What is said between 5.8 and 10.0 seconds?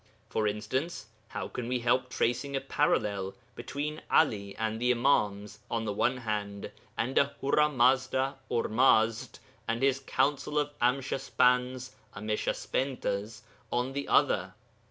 the one hand and Ahura Mazda (Ormazd) and his